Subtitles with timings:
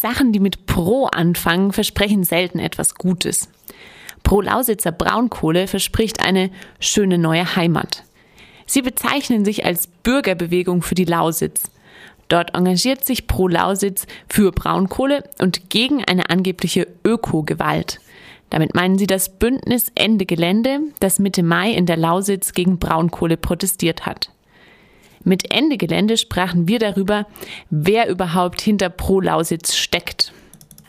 [0.00, 3.48] Sachen, die mit Pro anfangen, versprechen selten etwas Gutes.
[4.22, 8.04] Pro Lausitzer Braunkohle verspricht eine schöne neue Heimat.
[8.66, 11.70] Sie bezeichnen sich als Bürgerbewegung für die Lausitz.
[12.28, 18.00] Dort engagiert sich Pro Lausitz für Braunkohle und gegen eine angebliche Ökogewalt.
[18.50, 23.36] Damit meinen sie das Bündnis Ende Gelände, das Mitte Mai in der Lausitz gegen Braunkohle
[23.36, 24.30] protestiert hat.
[25.28, 27.26] Mit Ende Gelände sprachen wir darüber,
[27.68, 30.32] wer überhaupt hinter Pro Lausitz steckt.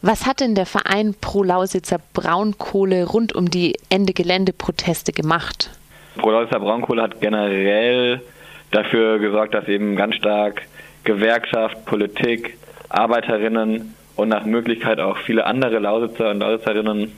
[0.00, 5.68] Was hat denn der Verein Pro Lausitzer Braunkohle rund um die Ende Gelände Proteste gemacht?
[6.16, 8.22] Pro Lausitzer Braunkohle hat generell
[8.70, 10.62] dafür gesorgt, dass eben ganz stark
[11.04, 12.56] Gewerkschaft, Politik,
[12.88, 17.12] Arbeiterinnen und nach Möglichkeit auch viele andere Lausitzer und Lausitzerinnen,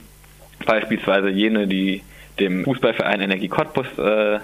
[0.66, 2.02] beispielsweise jene, die
[2.40, 4.40] dem Fußballverein Energie Cottbus äh,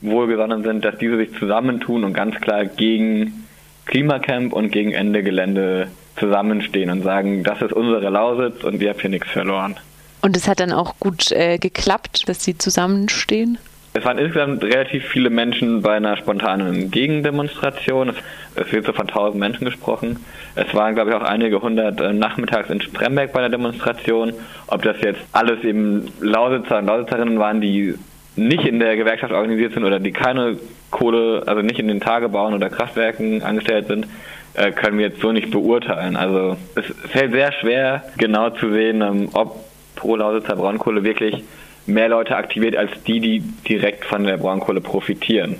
[0.00, 3.46] wohlgesonnen sind, dass diese sich zusammentun und ganz klar gegen
[3.86, 9.00] Klimacamp und gegen Ende Gelände zusammenstehen und sagen, das ist unsere Lausitz und ihr habt
[9.00, 9.76] hier nichts verloren.
[10.20, 13.58] Und es hat dann auch gut äh, geklappt, dass sie zusammenstehen?
[13.94, 18.12] Es waren insgesamt relativ viele Menschen bei einer spontanen Gegendemonstration.
[18.54, 20.18] Es wird so von tausend Menschen gesprochen.
[20.54, 24.34] Es waren, glaube ich, auch einige hundert äh, nachmittags in Spremberg bei der Demonstration.
[24.66, 27.94] Ob das jetzt alles eben Lausitzer und Lausitzerinnen waren, die
[28.38, 30.58] nicht in der Gewerkschaft organisiert sind oder die keine
[30.90, 34.06] Kohle, also nicht in den Tagebauen oder Kraftwerken angestellt sind,
[34.54, 36.16] äh, können wir jetzt so nicht beurteilen.
[36.16, 39.64] Also es fällt sehr schwer, genau zu sehen, ähm, ob
[39.96, 41.42] pro Lausitzer Braunkohle wirklich
[41.86, 45.56] mehr Leute aktiviert als die, die direkt von der Braunkohle profitieren.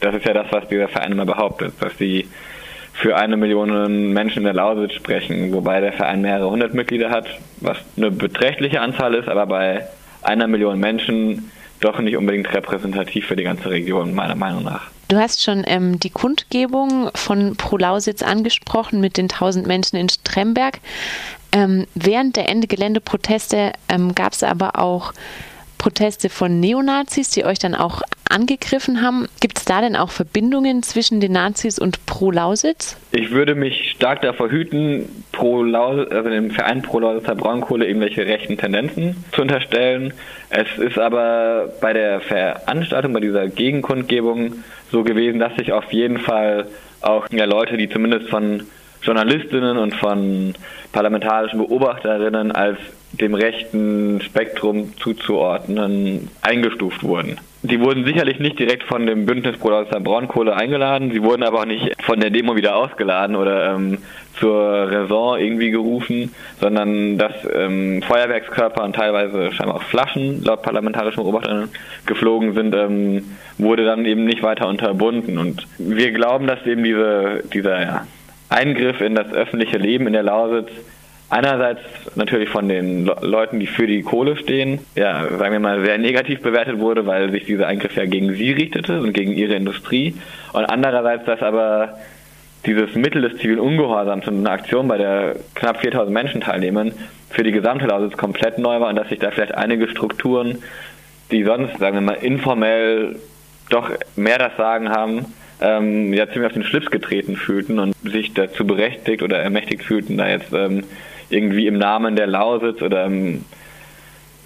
[0.00, 2.28] Das ist ja das, was dieser Verein immer behauptet, dass sie
[2.92, 7.26] für eine Million Menschen in der Lausitz sprechen, wobei der Verein mehrere hundert Mitglieder hat,
[7.60, 9.86] was eine beträchtliche Anzahl ist, aber bei
[10.22, 14.88] einer Million Menschen doch nicht unbedingt repräsentativ für die ganze Region, meiner Meinung nach.
[15.08, 20.08] Du hast schon ähm, die Kundgebung von Pro Lausitz angesprochen mit den 1000 Menschen in
[20.08, 20.80] Stremberg.
[21.52, 25.14] Ähm, während der Ende-Gelände-Proteste ähm, gab es aber auch
[25.78, 29.26] Proteste von Neonazis, die euch dann auch angegriffen haben.
[29.40, 32.96] Gibt es da denn auch Verbindungen zwischen den Nazis und Pro Lausitz?
[33.12, 38.26] Ich würde mich stark davor hüten, pro Lausitz, also dem Verein Pro Lausitzer Braunkohle irgendwelche
[38.26, 40.12] rechten Tendenzen zu unterstellen.
[40.50, 46.18] Es ist aber bei der Veranstaltung, bei dieser Gegenkundgebung so gewesen, dass sich auf jeden
[46.18, 46.66] Fall
[47.00, 48.64] auch ja, Leute, die zumindest von
[49.02, 50.54] Journalistinnen und von
[50.92, 52.78] parlamentarischen Beobachterinnen als
[53.12, 57.38] dem rechten Spektrum zuzuordnen, eingestuft wurden.
[57.62, 61.64] Die wurden sicherlich nicht direkt von dem Bündnis Pro Braunkohle eingeladen, sie wurden aber auch
[61.64, 63.98] nicht von der Demo wieder ausgeladen oder ähm,
[64.38, 71.22] zur Raison irgendwie gerufen, sondern dass ähm, Feuerwerkskörper und teilweise scheinbar auch Flaschen laut parlamentarischen
[71.22, 71.68] Beobachterinnen
[72.06, 73.24] geflogen sind, ähm,
[73.58, 75.36] wurde dann eben nicht weiter unterbunden.
[75.38, 78.06] Und wir glauben, dass eben diese, dieser ja,
[78.50, 80.70] Eingriff in das öffentliche Leben in der Lausitz
[81.30, 81.80] einerseits
[82.14, 85.98] natürlich von den Le Leuten, die für die Kohle stehen, ja, sagen wir mal, sehr
[85.98, 90.14] negativ bewertet wurde, weil sich dieser Eingriff ja gegen sie richtete und gegen ihre Industrie.
[90.52, 91.98] Und andererseits, dass aber
[92.66, 96.92] dieses Mittel des zivilen Ungehorsams und eine Aktion, bei der knapp 4000 Menschen teilnehmen,
[97.30, 100.62] für die gesamte Lausitz komplett neu war und dass sich da vielleicht einige Strukturen,
[101.30, 103.16] die sonst, sagen wir mal, informell
[103.68, 105.26] doch mehr das Sagen haben,
[105.60, 110.16] ähm, ja ziemlich auf den Schlips getreten fühlten und sich dazu berechtigt oder ermächtigt fühlten,
[110.16, 110.84] da jetzt ähm,
[111.30, 113.44] irgendwie im Namen der Lausitz oder im,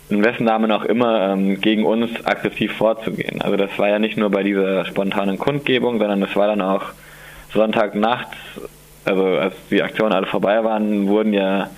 [0.08, 3.40] in wessen Namen auch immer ähm, gegen uns aggressiv vorzugehen.
[3.42, 6.84] Also das war ja nicht nur bei dieser spontanen Kundgebung, sondern das war dann auch
[7.52, 8.36] Sonntagnachts,
[9.04, 11.70] also als die Aktionen alle vorbei waren, wurden ja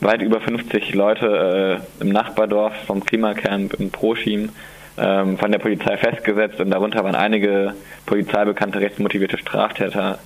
[0.00, 4.50] weit über 50 Leute äh, im Nachbardorf vom Klimacamp in Proschim
[4.96, 7.74] ähm, von der Polizei festgesetzt und darunter waren einige
[8.06, 10.18] polizeibekannte rechtsmotivierte Straftäter.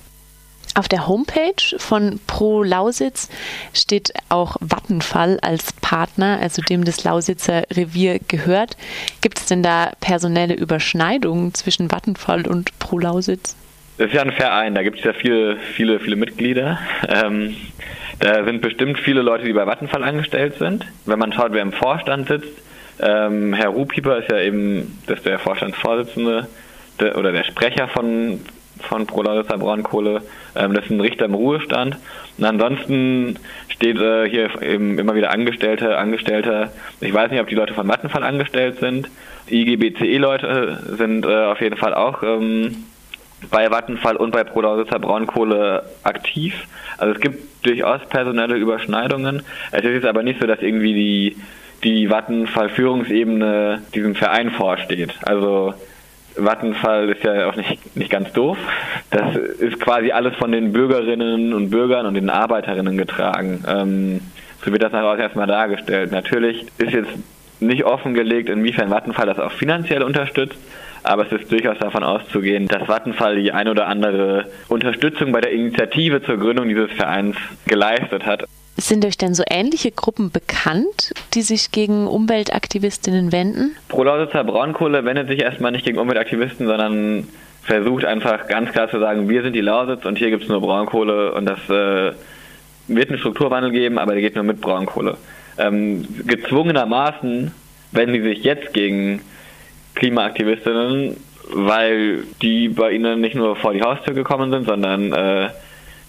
[0.75, 3.29] Auf der Homepage von Pro Lausitz
[3.73, 8.75] steht auch Vattenfall als Partner, also dem das Lausitzer Revier gehört.
[9.21, 13.55] Gibt es denn da personelle Überschneidungen zwischen Vattenfall und Pro Lausitz?
[13.97, 16.79] Das ist ja ein Verein, da gibt es ja viele, viele, viele Mitglieder.
[17.07, 17.55] Ähm,
[18.19, 20.85] da sind bestimmt viele Leute, die bei Vattenfall angestellt sind.
[21.05, 22.49] Wenn man schaut, wer im Vorstand sitzt,
[22.99, 26.47] ähm, Herr Ruhpieper ist ja eben das der Vorstandsvorsitzende
[26.99, 28.41] der, oder der Sprecher von,
[28.93, 30.21] von Prolarisser Braunkohle.
[30.55, 31.97] Ähm, das ist ein Richter im Ruhestand.
[32.37, 36.69] Und ansonsten steht äh, hier eben immer wieder Angestellte, Angestellte.
[37.01, 39.09] Ich weiß nicht, ob die Leute von Vattenfall angestellt sind.
[39.49, 42.83] IGBCE-Leute sind äh, auf jeden Fall auch ähm,
[43.49, 46.53] bei Vattenfall und bei Prolarisser Braunkohle aktiv.
[46.99, 49.41] Also es gibt durchaus personelle Überschneidungen.
[49.71, 51.37] Es ist jetzt aber nicht so, dass irgendwie die
[51.83, 55.15] die Vattenfall Führungsebene diesem Verein vorsteht.
[55.23, 55.73] Also
[56.35, 58.57] Vattenfall ist ja auch nicht, nicht ganz doof.
[59.11, 63.63] Das ist quasi alles von den Bürgerinnen und Bürgern und den Arbeiterinnen getragen.
[63.67, 64.21] Ähm,
[64.63, 66.11] so wird das nachher erstmal dargestellt.
[66.11, 67.11] Natürlich ist jetzt
[67.59, 70.57] nicht offengelegt, inwiefern Vattenfall das auch finanziell unterstützt,
[71.03, 75.51] aber es ist durchaus davon auszugehen, dass Vattenfall die ein oder andere Unterstützung bei der
[75.51, 78.45] Initiative zur Gründung dieses Vereins geleistet hat.
[78.75, 83.75] Sind euch denn so ähnliche Gruppen bekannt, die sich gegen Umweltaktivistinnen wenden?
[83.87, 87.27] Pro-Lausitzer Braunkohle wendet sich erstmal nicht gegen Umweltaktivisten, sondern
[87.61, 90.59] versucht einfach ganz klar zu sagen, wir sind die Lausitz und hier gibt es nur
[90.59, 92.13] Braunkohle und das äh,
[92.87, 95.17] wird einen Strukturwandel geben, aber der geht nur mit Braunkohle.
[95.57, 97.51] Ähm, gezwungenermaßen
[97.91, 99.21] wenden sie sich jetzt gegen
[99.95, 101.15] Klimaaktivistinnen,
[101.53, 105.49] weil die bei ihnen nicht nur vor die Haustür gekommen sind, sondern äh,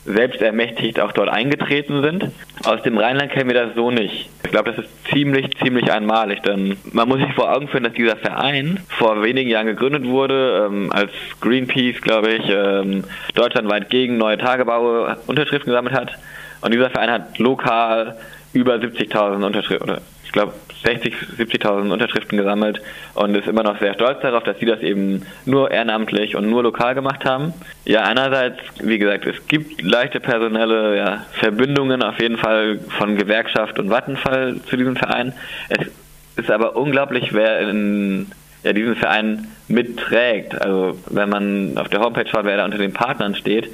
[0.05, 2.31] selbst ermächtigt auch dort eingetreten sind.
[2.65, 4.29] Aus dem Rheinland kennen wir das so nicht.
[4.45, 7.95] Ich glaube, das ist ziemlich, ziemlich einmalig, denn man muss sich vor Augen führen, dass
[7.95, 11.11] dieser Verein vor wenigen Jahren gegründet wurde, ähm, als
[11.41, 13.05] Greenpeace, glaube ich, ähm,
[13.35, 16.13] deutschlandweit gegen neue Tagebaue Unterschriften gesammelt hat.
[16.61, 18.17] Und dieser Verein hat lokal
[18.53, 19.99] über 70.000 Unterschriften,
[20.35, 20.53] glaube
[20.83, 22.83] 60, 70.000 Unterschriften gesammelt
[23.15, 26.63] und ist immer noch sehr stolz darauf, dass sie das eben nur ehrenamtlich und nur
[26.63, 27.55] lokal gemacht haben.
[27.85, 33.79] Ja, einerseits, wie gesagt, es gibt leichte personelle ja, Verbindungen auf jeden Fall von Gewerkschaft
[33.79, 35.33] und Vattenfall zu diesem Verein.
[35.71, 35.89] Es
[36.37, 38.27] ist aber unglaublich, wer in
[38.65, 40.61] ja, diesen Verein mitträgt.
[40.61, 43.71] Also wenn man auf der Homepage schaut, wer da unter den Partnern steht,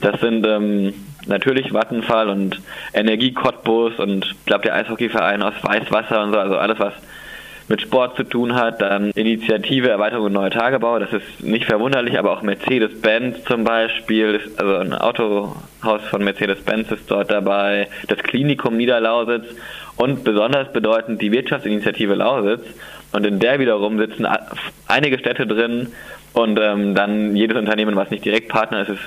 [0.00, 0.94] das sind ähm,
[1.26, 2.60] natürlich Vattenfall und
[2.92, 6.94] Energie Cottbus und ich glaube der Eishockeyverein aus Weißwasser und so, also alles was
[7.68, 12.18] mit Sport zu tun hat, dann Initiative Erweiterung und neue Tagebau, das ist nicht verwunderlich,
[12.18, 18.18] aber auch Mercedes-Benz zum Beispiel, ist, also ein Autohaus von Mercedes-Benz ist dort dabei, das
[18.18, 19.46] Klinikum Niederlausitz
[19.96, 22.62] und besonders bedeutend die Wirtschaftsinitiative Lausitz.
[23.12, 24.26] Und in der wiederum sitzen
[24.88, 25.92] einige Städte drin
[26.32, 29.00] und ähm, dann jedes Unternehmen, was nicht direkt Partner ist, ist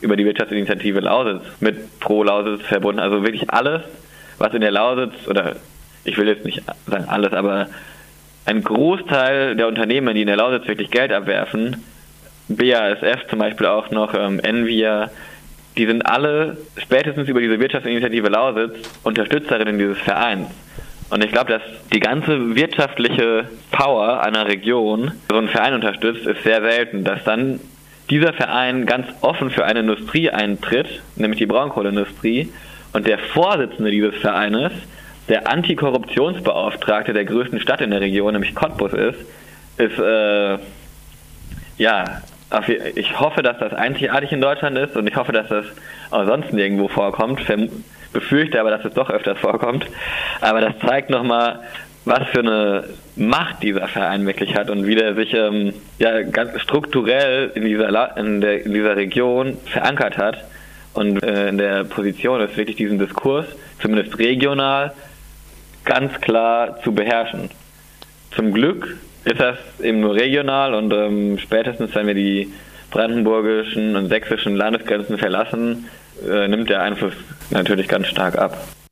[0.00, 3.00] über die Wirtschaftsinitiative Lausitz mit Pro Lausitz verbunden.
[3.00, 3.82] Also wirklich alles,
[4.38, 5.56] was in der Lausitz, oder
[6.04, 7.68] ich will jetzt nicht sagen alles, aber
[8.44, 11.84] ein Großteil der Unternehmen, die in der Lausitz wirklich Geld abwerfen,
[12.48, 15.10] BASF zum Beispiel auch noch, ähm, Envia,
[15.76, 20.48] die sind alle spätestens über diese Wirtschaftsinitiative Lausitz Unterstützerinnen dieses Vereins.
[21.10, 21.62] Und ich glaube, dass
[21.92, 27.04] die ganze wirtschaftliche Power einer Region so einen Verein unterstützt, ist sehr selten.
[27.04, 27.60] Dass dann
[28.10, 32.52] dieser Verein ganz offen für eine Industrie eintritt, nämlich die Braunkohleindustrie,
[32.92, 34.72] und der Vorsitzende dieses Vereines,
[35.28, 39.18] der Antikorruptionsbeauftragte der größten Stadt in der Region, nämlich Cottbus ist,
[39.76, 40.58] ist, äh,
[41.78, 42.22] ja,
[42.94, 45.66] ich hoffe, dass das einzigartig in Deutschland ist und ich hoffe, dass das
[46.10, 47.40] auch sonst nirgendwo vorkommt.
[48.12, 49.86] Befürchte aber, dass es doch öfters vorkommt.
[50.40, 51.60] Aber das zeigt nochmal,
[52.06, 52.84] was für eine
[53.16, 58.16] Macht dieser Verein wirklich hat und wie der sich ähm, ja ganz strukturell in dieser
[58.16, 60.44] in, der, in dieser Region verankert hat
[60.94, 63.46] und äh, in der Position ist wirklich diesen Diskurs
[63.82, 64.92] zumindest regional
[65.84, 67.50] ganz klar zu beherrschen.
[68.34, 72.52] Zum Glück ist das eben nur regional und ähm, spätestens wenn wir die
[72.92, 75.88] brandenburgischen und sächsischen Landesgrenzen verlassen,
[76.24, 77.14] äh, nimmt der Einfluss
[77.50, 78.75] natürlich ganz stark ab.